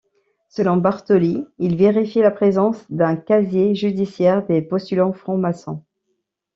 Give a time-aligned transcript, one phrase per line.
[0.49, 5.83] Selon Bartoli, il vérifiait la présence d’un casier judiciaire des postulants francs-maçons.